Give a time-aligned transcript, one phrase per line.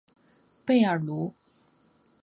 [0.65, 1.35] 贝尔卢。